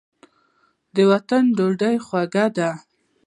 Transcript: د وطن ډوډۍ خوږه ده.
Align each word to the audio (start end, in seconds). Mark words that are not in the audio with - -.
د 0.95 0.97
وطن 1.11 1.43
ډوډۍ 1.57 1.95
خوږه 2.05 2.45
ده. 2.57 2.69